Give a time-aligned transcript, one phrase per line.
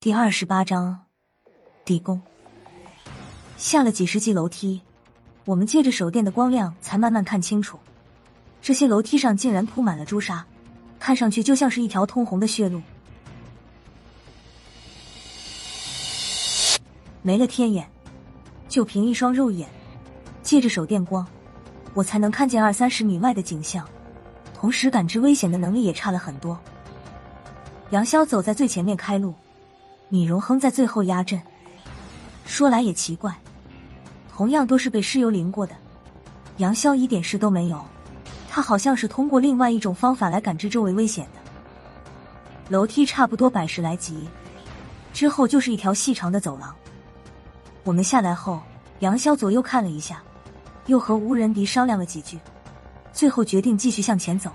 [0.00, 1.06] 第二十八章
[1.84, 2.22] 地宫。
[3.56, 4.80] 下了几十级楼梯，
[5.44, 7.76] 我们借着手电的光亮，才慢慢看清楚，
[8.62, 10.46] 这些楼梯上竟然铺满了朱砂，
[11.00, 12.80] 看上去就像是一条通红的血路。
[17.20, 17.90] 没了天眼，
[18.68, 19.68] 就凭一双肉眼，
[20.44, 21.26] 借着手电光，
[21.92, 23.84] 我才能看见二三十米外的景象，
[24.54, 26.56] 同时感知危险的能力也差了很多。
[27.90, 29.34] 杨潇走在最前面开路。
[30.08, 31.40] 米荣亨在最后压阵。
[32.44, 33.34] 说来也奇怪，
[34.34, 35.74] 同样都是被尸油淋过的，
[36.56, 37.84] 杨潇一点事都没有，
[38.48, 41.40] 他好像是通过另外一种方法来感知周围危险的。
[42.70, 44.28] 楼梯差不多百十来级，
[45.12, 46.74] 之后就是一条细长的走廊。
[47.84, 48.62] 我们下来后，
[49.00, 50.22] 杨潇左右看了一下，
[50.86, 52.38] 又和吴仁迪商量了几句，
[53.12, 54.50] 最后决定继续向前走。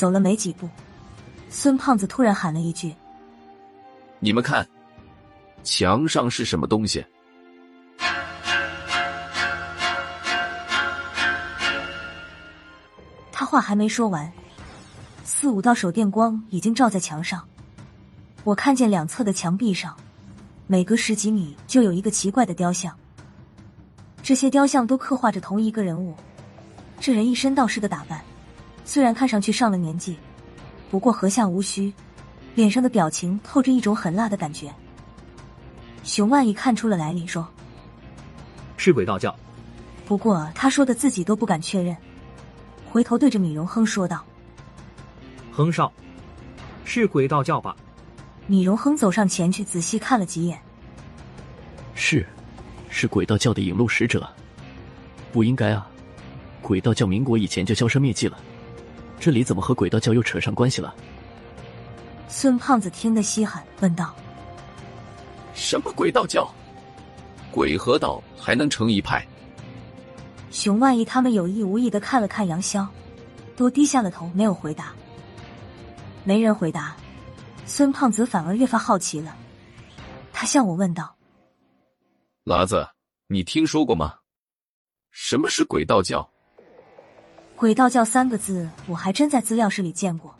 [0.00, 0.66] 走了没几步，
[1.50, 2.94] 孙胖子突然喊了一句
[4.18, 4.66] ：“你们看，
[5.62, 7.04] 墙上是什么东西？”
[13.30, 14.32] 他话还没说完，
[15.22, 17.46] 四五道手电光已经照在墙上。
[18.42, 19.94] 我看见两侧的墙壁上，
[20.66, 22.96] 每隔十几米就有一个奇怪的雕像。
[24.22, 26.14] 这些雕像都刻画着同一个人物，
[26.98, 28.24] 这人一身道士的打扮。
[28.84, 30.16] 虽然看上去上了年纪，
[30.90, 31.92] 不过和下无须，
[32.54, 34.72] 脸上的表情透着一种狠辣的感觉。
[36.02, 37.46] 熊万一看出了来历，说
[38.76, 39.34] ：“是鬼道教。”
[40.06, 41.96] 不过他说的自己都不敢确认，
[42.90, 44.24] 回头对着米荣亨说道
[45.52, 45.92] ：“亨少，
[46.84, 47.76] 是鬼道教吧？”
[48.48, 50.60] 米荣亨走上前去仔细看了几眼，
[51.94, 52.26] 是，
[52.88, 54.28] 是鬼道教的引路使者。
[55.30, 55.86] 不应该啊，
[56.60, 58.36] 鬼道教民国以前就销声灭迹了。
[59.20, 60.94] 这里怎么和鬼道教又扯上关系了？
[62.26, 64.14] 孙胖子听得稀罕，问道
[65.52, 66.48] ：“什么鬼道教？
[67.50, 69.26] 鬼和道还能成一派？”
[70.50, 72.86] 熊万一他们有意无意的看了看杨潇，
[73.56, 74.94] 都低下了头，没有回答。
[76.24, 76.96] 没人回答，
[77.66, 79.36] 孙胖子反而越发好奇了。
[80.32, 81.14] 他向我问道
[82.46, 82.88] ：“喇子，
[83.26, 84.14] 你听说过吗？
[85.10, 86.29] 什么是鬼道教？”
[87.60, 90.34] 鬼道教三个字，我还真在资料室里见过。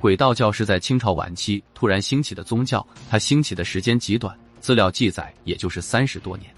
[0.00, 6.48] 鬼道教是在清朝晚期突然兴起的宗教，它兴起的时间极短，资料记载也就是三十多年。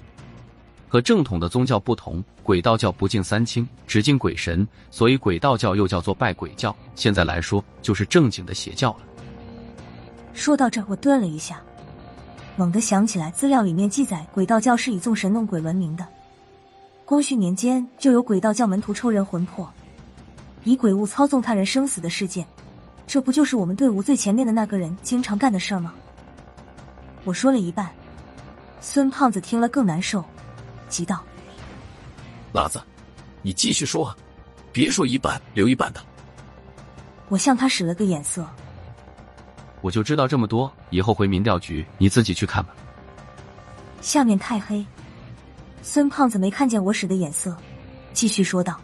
[0.86, 6.76] 和正统的宗教不同，鬼道教不敬三清，只敬鬼神，所以鬼道教又叫做拜鬼教。
[6.94, 8.98] 现在来说，就是正经的邪教了。
[10.34, 11.62] 说到这，我顿了一下，
[12.56, 16.06] 猛地想起来，资料里面记载，鬼道教是以纵神弄鬼闻名的。
[17.10, 19.68] 光绪年间就有鬼道教门徒抽人魂魄，
[20.62, 22.46] 以鬼物操纵他人生死的事件，
[23.04, 25.92] 这不就是我们队伍最前面的那个人经常干的事儿吗？
[27.24, 27.90] 我说了一半，
[28.80, 30.24] 孙胖子听了更难受，
[30.88, 31.20] 急道
[32.54, 32.80] ：“喇子，
[33.42, 34.16] 你继续说，
[34.70, 36.00] 别说一半留一半的。”
[37.28, 38.46] 我向他使了个眼色，
[39.80, 42.72] 我就知道这么多，以后回民调局你自己去看吧。
[44.00, 44.86] 下面太黑。
[45.82, 47.56] 孙胖子没看见我使的眼色，
[48.12, 48.80] 继续说道：“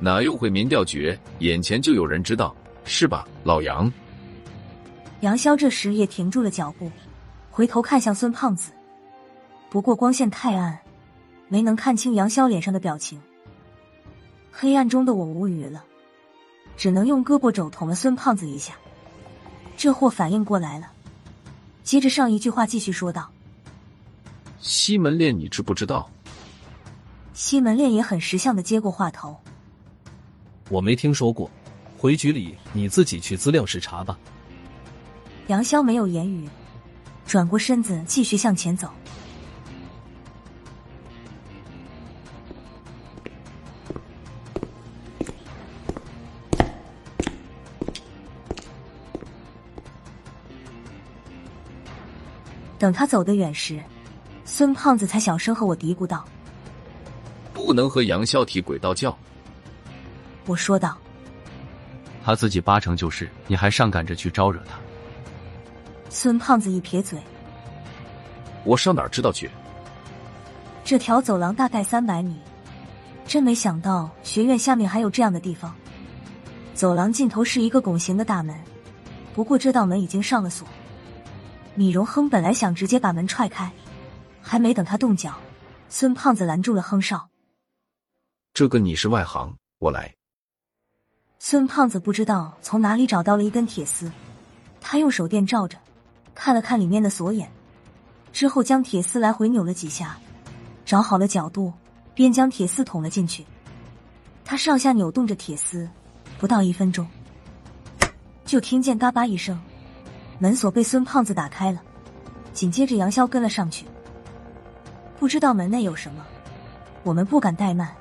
[0.00, 1.16] 哪用会民调局？
[1.40, 3.90] 眼前就有人知道，是吧，老杨？”
[5.20, 6.90] 杨潇这时也停住了脚步，
[7.50, 8.72] 回头看向孙胖子。
[9.68, 10.78] 不过光线太暗，
[11.48, 13.20] 没能看清杨潇脸上的表情。
[14.50, 15.84] 黑暗中的我无语了，
[16.76, 18.74] 只能用胳膊肘捅了孙胖子一下。
[19.76, 20.90] 这货反应过来了，
[21.84, 23.30] 接着上一句话继续说道。
[24.60, 26.10] 西门烈，你知不知道？
[27.32, 29.36] 西门烈也很识相的接过话头。
[30.68, 31.50] 我没听说过，
[31.96, 34.18] 回局里你自己去资料室查吧。
[35.46, 36.48] 杨潇没有言语，
[37.26, 38.90] 转过身子继续向前走。
[52.78, 53.82] 等他走得远时。
[54.58, 56.24] 孙胖子才小声和我嘀咕道
[57.54, 59.16] ：“不能和杨潇提鬼道教。”
[60.46, 60.98] 我说道
[62.24, 64.76] ：“他自己八成就是，你还上赶着去招惹他？”
[66.10, 67.20] 孙胖子一撇嘴
[68.66, 69.48] ：“我上哪儿知道去？”
[70.82, 72.36] 这条走廊大概三百米，
[73.28, 75.72] 真没想到学院下面还有这样的地方。
[76.74, 78.56] 走廊尽头是一个拱形的大门，
[79.36, 80.66] 不过这道门已经上了锁。
[81.76, 83.70] 米荣亨本来想直接把门踹开，
[84.42, 85.38] 还没等他动脚，
[85.88, 87.28] 孙胖子拦住了亨少。
[88.54, 90.14] 这个你是外行，我来。
[91.38, 94.10] 孙胖子不知道从哪里找到了一根铁丝，
[94.80, 95.78] 他用手电照着，
[96.34, 97.48] 看了看里面的锁眼，
[98.32, 100.18] 之后将铁丝来回扭了几下，
[100.84, 101.72] 找好了角度，
[102.14, 103.46] 便将铁丝捅了进去。
[104.44, 105.88] 他上下扭动着铁丝，
[106.38, 107.06] 不到一分钟，
[108.44, 109.60] 就听见嘎巴一声，
[110.40, 111.80] 门锁被孙胖子打开了。
[112.52, 113.86] 紧接着杨潇跟了上去，
[115.18, 116.24] 不知道门内有什么，
[117.02, 117.92] 我们不敢怠慢。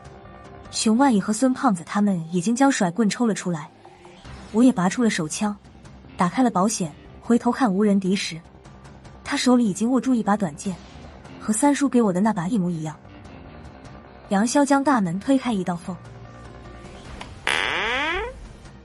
[0.70, 3.70] 熊万蚁和孙胖子他们已经将甩棍抽了出来，
[4.52, 5.56] 我也拔出了手枪，
[6.16, 6.92] 打开了保险，
[7.22, 8.40] 回头看无人敌时，
[9.24, 10.76] 他手里已经握住一把短剑，
[11.40, 12.96] 和三叔给我的那把一模一样。
[14.30, 15.96] 杨潇将大门推开一道缝，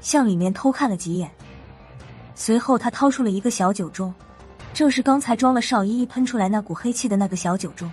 [0.00, 1.30] 向里面偷看了几眼，
[2.34, 4.10] 随后他掏出了一个小酒盅，
[4.72, 7.86] 正是刚才装了邵依依喷出来那股黑气的那个小酒盅。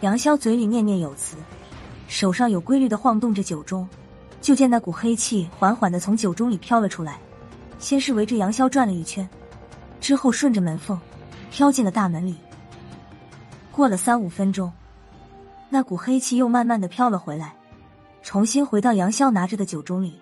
[0.00, 1.36] 杨潇嘴里念念有词。
[2.06, 3.86] 手上有规律的晃动着酒盅，
[4.40, 7.18] 就见那股黑气缓缓的从酒盅里飘了出来，
[7.78, 9.26] 先是围着杨潇转了一圈，
[10.00, 11.00] 之后顺着门缝
[11.50, 12.36] 飘进了大门里。
[13.72, 14.70] 过了三五分钟，
[15.70, 17.56] 那股黑气又慢慢的飘了回来，
[18.22, 20.20] 重新回到杨潇拿着的酒盅里。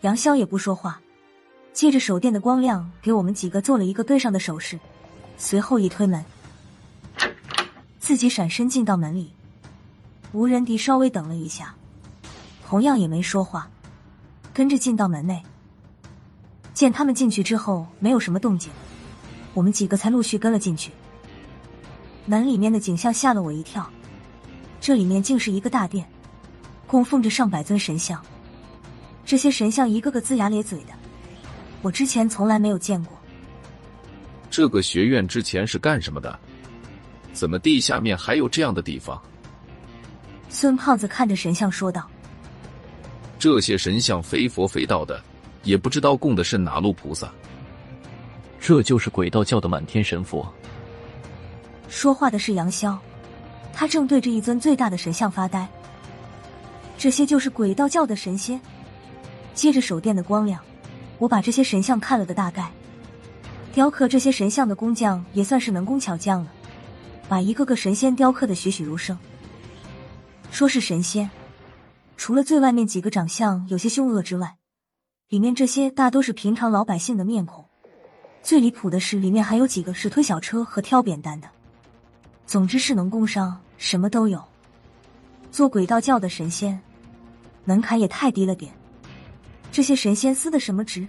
[0.00, 1.00] 杨潇也不说话，
[1.72, 4.80] 借着手电的光亮给我们几个做了一个对上的手势，
[5.36, 6.24] 随后一推门，
[8.06, 9.32] 自己闪身进到门里。
[10.30, 11.74] 吴仁迪稍微等了一下，
[12.64, 13.68] 同样也没说话，
[14.54, 15.42] 跟着进到门内。
[16.72, 18.70] 见他们进去之后没有什么动静，
[19.54, 20.92] 我们几个才陆续跟了进去。
[22.26, 23.90] 门里面的景象吓了我一跳，
[24.80, 26.08] 这里面竟是一个大殿，
[26.86, 28.24] 供奉着上百尊神像，
[29.24, 30.92] 这些神像一个个龇牙咧嘴的，
[31.82, 33.18] 我之前从来没有见过。
[34.48, 36.38] 这个学院之前是干什么的？
[37.36, 39.20] 怎么地下面还有这样的地方？
[40.48, 42.08] 孙胖子看着神像说道
[43.38, 45.22] ：“这些神像非佛非道的，
[45.62, 47.30] 也不知道供的是哪路菩萨。
[48.58, 50.50] 这就是鬼道教的满天神佛。”
[51.90, 52.96] 说话的是杨潇，
[53.74, 55.68] 他正对着一尊最大的神像发呆。
[56.96, 58.58] 这些就是鬼道教的神仙。
[59.52, 60.58] 借着手电的光亮，
[61.18, 62.72] 我把这些神像看了个大概。
[63.74, 66.50] 雕刻这些神像的工匠也算是能工巧匠了，
[67.28, 69.18] 把一个个神仙雕刻的栩栩如生。
[70.50, 71.30] 说是神仙，
[72.16, 74.56] 除了最外面几个长相有些凶恶之外，
[75.28, 77.64] 里面这些大都是平常老百姓的面孔。
[78.42, 81.48] 最离谱的是，里面还有几个是推小车和挑扁担的。
[82.46, 84.40] 总之是能工伤，什么都有。
[85.50, 86.80] 做鬼道教的神仙，
[87.64, 88.72] 门槛也太低了点。
[89.72, 91.06] 这些神仙司的什么职？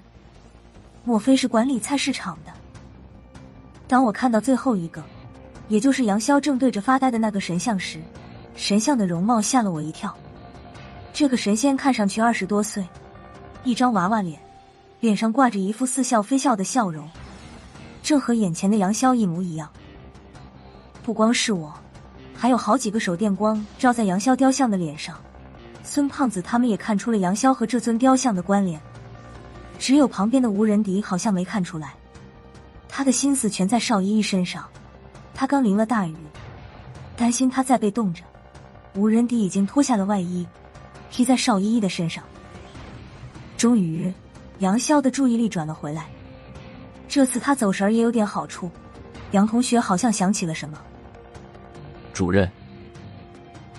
[1.03, 2.51] 莫非是管理菜市场的？
[3.87, 5.03] 当我看到最后一个，
[5.67, 7.99] 也就是杨潇正对着发呆的那个神像时。
[8.55, 10.11] 神像的容貌吓了我一跳，
[11.13, 12.83] 这个神仙看上去二十多岁，
[13.63, 14.39] 一张娃娃脸，
[14.99, 17.07] 脸上挂着一副似笑非笑的笑容，
[18.01, 19.69] 正和眼前的杨潇一模一样。
[21.03, 21.71] 不光是我，
[22.35, 25.15] 还有好几个手电光照在杨潇雕像的脸上。
[25.83, 28.81] 孙胖子他们也看出了杨潇和这尊雕像的关联，
[29.77, 31.93] 只有旁边的吴仁迪好像没看出来，
[32.89, 34.67] 他的心思全在邵依依身上。
[35.37, 36.15] 他刚淋了大雨，
[37.15, 38.23] 担心他再被冻着。
[38.95, 40.47] 无人敌已经脱下了外衣，
[41.11, 42.23] 披在邵依依的身上。
[43.55, 44.11] 终于，
[44.57, 46.07] 杨潇的注意力转了回来。
[47.07, 48.71] 这次他走神也有点好处。
[49.31, 50.81] 杨同学好像想起了什么。
[52.13, 52.49] 主任，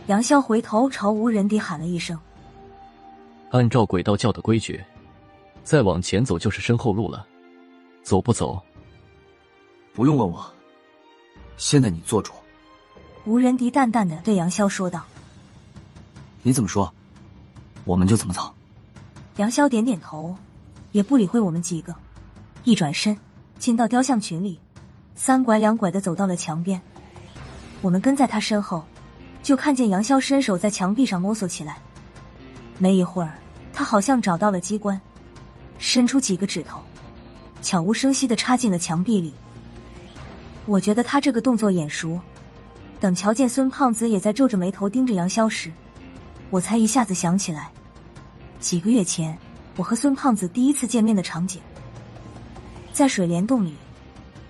[0.06, 2.16] 杨潇回头朝吴仁迪喊了一声
[3.50, 4.80] ：“按照鬼道教的规矩，
[5.64, 7.26] 再往前走就是身后路了，
[8.04, 8.62] 走不走？”
[9.92, 10.54] 不用问我。
[11.58, 12.32] 现在你做主。
[13.24, 15.04] 吴仁迪淡淡的对杨潇说道
[16.42, 16.90] ：“你怎么说，
[17.84, 18.54] 我们就怎么走。”
[19.36, 20.34] 杨潇点点头，
[20.92, 21.94] 也不理会我们几个，
[22.64, 23.16] 一转身
[23.58, 24.58] 进到雕像群里，
[25.14, 26.80] 三拐两拐的走到了墙边。
[27.82, 28.84] 我们跟在他身后，
[29.42, 31.78] 就看见杨潇伸手在墙壁上摸索起来。
[32.78, 33.36] 没一会儿，
[33.72, 35.00] 他好像找到了机关，
[35.78, 36.80] 伸出几个指头，
[37.62, 39.34] 悄无声息的插进了墙壁里。
[40.68, 42.20] 我觉得他这个动作眼熟。
[43.00, 45.72] 等瞧见孙胖子也在皱着眉头盯着杨潇时，
[46.50, 47.70] 我才一下子想起来，
[48.60, 49.37] 几个月前
[49.76, 51.62] 我和孙胖子第一次见面的场景，
[52.92, 53.75] 在水帘洞里，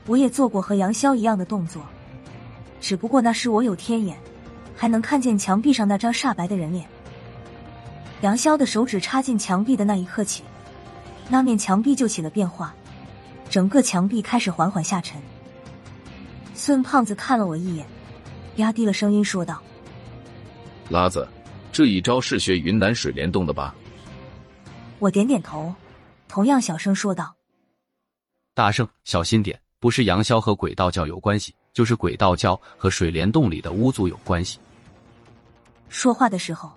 [0.06, 1.82] 我也做过和杨潇一样的动作，
[2.80, 4.18] 只不过那时我有天眼，
[4.74, 6.84] 还能看见墙壁上那张煞白的人脸。
[8.22, 10.42] 杨潇的手指插进墙壁的那一刻起，
[11.28, 12.74] 那面墙壁就起了变化，
[13.48, 15.20] 整个墙壁开始缓缓下沉。
[16.58, 17.86] 孙胖子看了我一眼，
[18.56, 19.62] 压低了声音说道
[20.90, 21.26] ：“拉子，
[21.70, 23.72] 这一招是学云南水帘洞的吧？”
[24.98, 25.72] 我点点头，
[26.26, 27.32] 同样小声说道
[28.54, 34.58] ：“大圣，小心点，不是杨逍和鬼道教有关系，就是鬼道教和水帘洞里的巫族有关系。”
[35.88, 36.72] 说话的时候。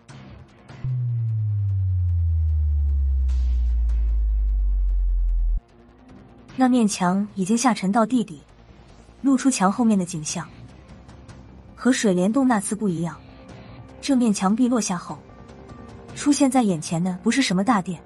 [6.56, 8.44] 那面墙已经下沉到地底，
[9.22, 10.48] 露出墙后面的景象。
[11.76, 13.16] 和水帘洞那次不一样，
[14.02, 15.18] 这面墙壁落下后，
[16.16, 18.00] 出现在眼前的不是什么大殿，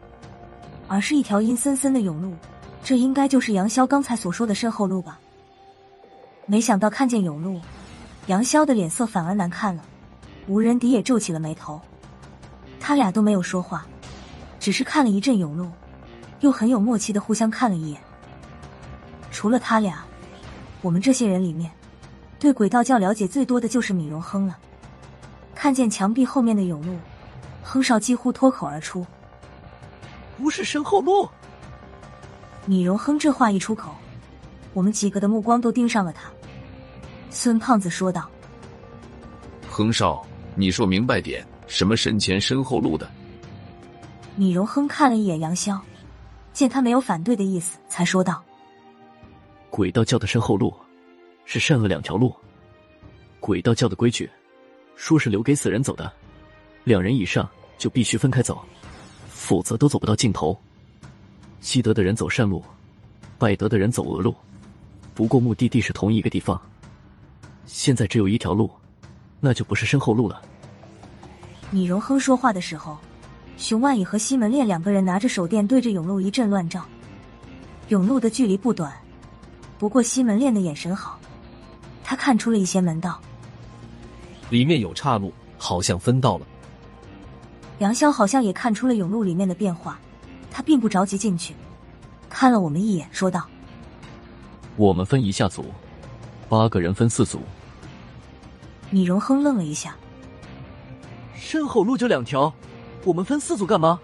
[0.88, 2.34] 而是一条阴森森的甬路。
[2.84, 5.20] 这应该就是杨逍刚才所说的身后路吧？
[6.46, 7.60] 没想到看见甬路，
[8.28, 9.84] 杨逍的脸色反而难看了，
[10.48, 11.82] 吴仁迪也皱起了眉头。
[12.80, 13.86] 他俩都没有说话，
[14.60, 15.70] 只是看了一阵甬路，
[16.42, 18.00] 又很有默契的互相看了一眼。
[19.32, 20.06] 除了他俩，
[20.86, 21.72] 我们这些人里面，
[22.38, 24.56] 对鬼道教了解最多的就是米荣亨了。
[25.56, 26.96] 看见墙壁后面的甬路，
[27.64, 29.04] 亨少几乎脱口而出
[30.38, 31.28] ：“不是身后路。”
[32.68, 33.96] 米荣亨这话一出口，
[34.74, 36.30] 我们几个的目光都盯上了他。
[37.32, 38.30] 孙胖子说道
[39.68, 40.24] ：“亨少，
[40.54, 43.10] 你说明白点，什么身前身后路的？”
[44.38, 45.80] 米荣亨看了一眼杨潇，
[46.54, 48.44] 见他没有反对的意思，才说道。
[49.76, 50.74] 鬼道教的身后路
[51.44, 52.34] 是善恶两条路。
[53.42, 54.30] 鬼道教的规矩
[54.96, 56.10] 说是留给死人走的，
[56.86, 57.46] 两人以上
[57.78, 58.64] 就必须分开走，
[59.28, 60.58] 否则都走不到尽头。
[61.60, 62.64] 积德的人走善路，
[63.38, 64.34] 拜德的人走恶路。
[65.14, 66.58] 不过目的地是同一个地方。
[67.66, 68.72] 现在只有一条路，
[69.42, 70.42] 那就不是身后路了。
[71.70, 72.98] 米荣亨说话的时候，
[73.58, 76.86] 熊万蚁和西门烈两个人拿着手电对着永路一阵乱照。
[77.90, 78.90] 永路的距离不短。
[79.78, 81.20] 不过西门练的眼神好，
[82.04, 83.20] 他看出了一些门道。
[84.50, 86.46] 里面有岔路，好像分道了。
[87.80, 90.00] 杨潇好像也看出了甬路里面的变化，
[90.50, 91.54] 他并不着急进去，
[92.30, 93.46] 看了我们一眼，说道
[94.78, 95.66] ：“我们分一下组，
[96.48, 97.42] 八个人分四组。”
[98.92, 99.96] 米荣亨愣了一下
[101.36, 102.54] ：“身后路就两条，
[103.04, 104.00] 我们分四组干嘛？”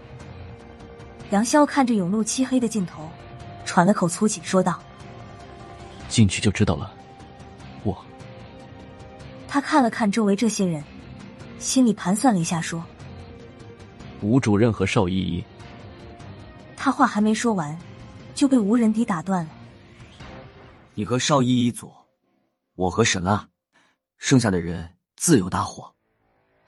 [1.30, 3.08] 杨潇看着甬路漆黑的尽头，
[3.64, 4.78] 喘了口粗气，说道。
[6.12, 6.92] 进去就知道了。
[7.84, 7.96] 我，
[9.48, 10.84] 他看了看周围这些人，
[11.58, 12.84] 心里盘算了一下，说
[14.20, 15.42] ：“吴主任和邵依依。”
[16.76, 17.74] 他话还没说完，
[18.34, 19.50] 就被吴仁迪打断了
[20.94, 21.90] ：“你和邵依依组，
[22.74, 23.48] 我和沈浪，
[24.18, 25.90] 剩下的人自由搭伙。”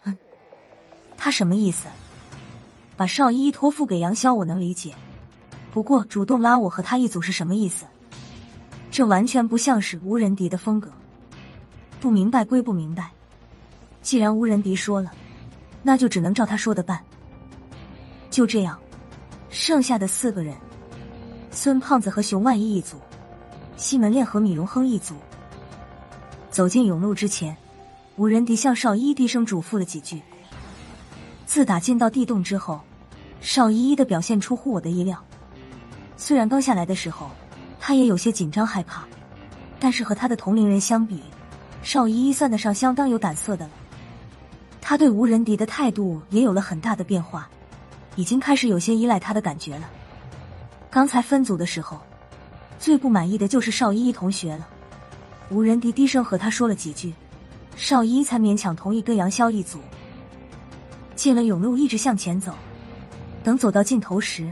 [0.04, 0.16] 嗯，
[1.18, 1.86] 他什么意思？
[2.96, 4.94] 把邵依依托付给杨潇，我能理解。
[5.70, 7.84] 不过主动拉我和他一组是什么意思？
[8.94, 10.88] 这完全不像是吴仁迪的风格。
[12.00, 13.10] 不明白归不明白，
[14.02, 15.10] 既然吴仁迪说了，
[15.82, 17.02] 那就只能照他说的办。
[18.30, 18.78] 就这样，
[19.50, 20.54] 剩下的四个人，
[21.50, 22.96] 孙胖子和熊万一一组，
[23.76, 25.16] 西门烈和米荣亨一组，
[26.52, 27.56] 走进甬路之前，
[28.14, 30.22] 吴仁迪向邵依依低声嘱咐了几句。
[31.46, 32.80] 自打进到地洞之后，
[33.40, 35.20] 邵依依的表现出乎我的意料。
[36.16, 37.28] 虽然刚下来的时候。
[37.86, 39.04] 他也有些紧张害怕，
[39.78, 41.22] 但是和他的同龄人相比，
[41.82, 43.72] 邵依依算得上相当有胆色的了。
[44.80, 47.46] 他对吴仁迪的态度也有了很大的变化，
[48.16, 49.90] 已经开始有些依赖他的感觉了。
[50.90, 52.00] 刚才分组的时候，
[52.78, 54.66] 最不满意的就是邵依依同学了。
[55.50, 57.12] 吴仁迪低声和他说了几句，
[57.76, 59.78] 邵依依才勉强同意跟杨潇一组。
[61.14, 62.54] 进了甬路，一直向前走，
[63.42, 64.50] 等走到尽头时，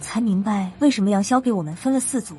[0.00, 2.34] 才明白为什么杨潇给我们分了四组。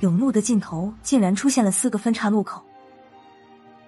[0.00, 2.62] 甬路的尽头竟然出现了四个分岔路口。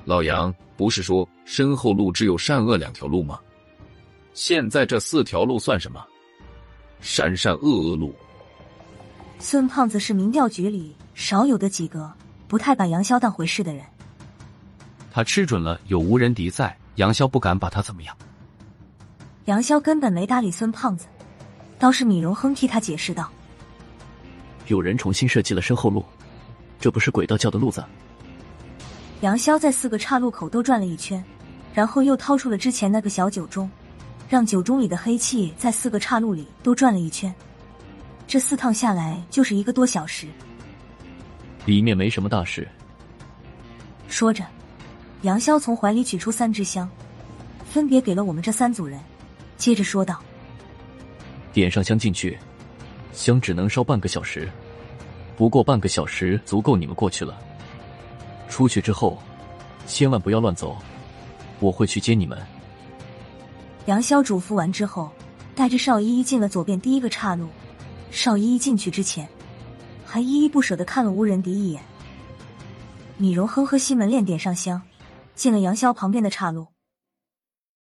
[0.05, 3.39] 老杨不是说身后路只有善恶两条路吗？
[4.35, 6.05] 现在这四条路算什么？
[7.01, 8.15] 善善恶恶路。
[9.39, 12.13] 孙胖子是民调局里少有的几个
[12.47, 13.85] 不太把杨潇当回事的人。
[15.11, 18.17] 他吃准了有吴仁迪在，杨潇不敢把他怎么样。
[19.47, 21.07] 杨潇根本没搭理孙胖子，
[21.79, 23.31] 倒是米荣亨替他解释道。
[24.69, 26.05] 有人重新设计了身后路，
[26.81, 27.85] 这不是鬼道教的路子。
[29.21, 31.23] 杨潇在四个岔路口都转了一圈，
[31.73, 33.69] 然后又掏出了之前那个小酒盅，
[34.29, 37.33] 让酒盅里的黑气在四个岔路里都转了一圈。
[38.27, 40.27] 这四趟下来就是一个多小时。
[41.67, 42.67] 里面没什么大事。
[44.09, 44.45] 说着，
[45.23, 46.89] 杨潇从怀里取出三支香，
[47.65, 48.99] 分别给了我们这三组人，
[49.57, 50.21] 接着说道
[51.53, 52.37] ：“点上香进去。”
[53.13, 54.49] 香只能烧半个小时，
[55.37, 57.39] 不过半个小时足够你们过去了。
[58.49, 59.19] 出去之后，
[59.87, 60.77] 千万不要乱走，
[61.61, 62.39] 我会去接你们。
[63.87, 65.11] 杨潇嘱咐完之后，
[65.55, 67.49] 带着邵依依进了左边第一个岔路。
[68.11, 69.29] 邵依依进去之前，
[70.05, 71.83] 还依依不舍的看了吴仁迪一眼。
[73.17, 74.83] 米柔哼和西门练点上香，
[75.35, 76.67] 进了杨潇旁边的岔路。